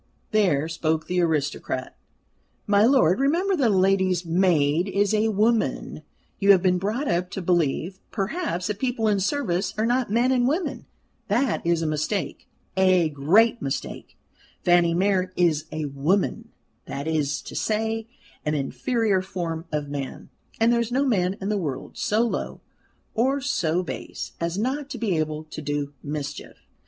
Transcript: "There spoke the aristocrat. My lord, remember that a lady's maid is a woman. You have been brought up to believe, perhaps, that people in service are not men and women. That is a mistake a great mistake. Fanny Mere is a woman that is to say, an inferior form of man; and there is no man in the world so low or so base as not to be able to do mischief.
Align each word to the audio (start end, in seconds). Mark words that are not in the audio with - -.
"There 0.31 0.67
spoke 0.67 1.05
the 1.05 1.21
aristocrat. 1.21 1.95
My 2.65 2.87
lord, 2.87 3.19
remember 3.19 3.55
that 3.57 3.69
a 3.69 3.75
lady's 3.77 4.25
maid 4.25 4.87
is 4.87 5.13
a 5.13 5.27
woman. 5.27 6.01
You 6.39 6.53
have 6.53 6.63
been 6.63 6.79
brought 6.79 7.07
up 7.07 7.29
to 7.29 7.39
believe, 7.43 7.99
perhaps, 8.09 8.65
that 8.65 8.79
people 8.79 9.07
in 9.07 9.19
service 9.19 9.75
are 9.77 9.85
not 9.85 10.09
men 10.09 10.31
and 10.31 10.47
women. 10.47 10.87
That 11.27 11.63
is 11.67 11.83
a 11.83 11.85
mistake 11.85 12.47
a 12.75 13.09
great 13.09 13.61
mistake. 13.61 14.17
Fanny 14.63 14.95
Mere 14.95 15.31
is 15.35 15.65
a 15.71 15.85
woman 15.85 16.49
that 16.87 17.07
is 17.07 17.39
to 17.43 17.55
say, 17.55 18.07
an 18.43 18.55
inferior 18.55 19.21
form 19.21 19.65
of 19.71 19.87
man; 19.87 20.29
and 20.59 20.73
there 20.73 20.79
is 20.81 20.91
no 20.91 21.05
man 21.05 21.37
in 21.39 21.49
the 21.49 21.59
world 21.59 21.95
so 21.95 22.21
low 22.23 22.59
or 23.13 23.39
so 23.39 23.83
base 23.83 24.31
as 24.41 24.57
not 24.57 24.89
to 24.89 24.97
be 24.97 25.15
able 25.19 25.43
to 25.43 25.61
do 25.61 25.93
mischief. 26.01 26.57